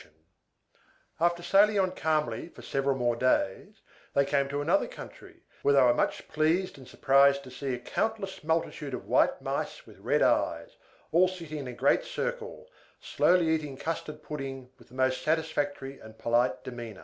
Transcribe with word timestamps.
After 1.19 1.43
sailing 1.43 1.77
on 1.79 1.91
calmly 1.91 2.47
for 2.49 2.63
several 2.63 2.97
more 2.97 3.15
days, 3.15 3.81
they 4.15 4.25
came 4.25 4.49
to 4.49 4.59
another 4.59 4.87
country, 4.87 5.43
where 5.61 5.75
they 5.75 5.81
were 5.83 5.93
much 5.93 6.27
pleased 6.27 6.79
and 6.79 6.87
surprised 6.87 7.43
to 7.43 7.51
see 7.51 7.75
a 7.75 7.77
countless 7.77 8.43
multitude 8.43 8.95
of 8.95 9.05
white 9.05 9.43
Mice 9.43 9.85
with 9.85 9.99
red 9.99 10.23
eyes, 10.23 10.75
all 11.11 11.27
sitting 11.27 11.59
in 11.59 11.67
a 11.67 11.73
great 11.73 12.03
circle, 12.03 12.65
slowly 12.99 13.49
eating 13.49 13.77
custard 13.77 14.23
pudding 14.23 14.71
with 14.79 14.87
the 14.87 14.95
most 14.95 15.21
satisfactory 15.21 15.99
and 15.99 16.17
polite 16.17 16.63
demeanor. 16.63 16.99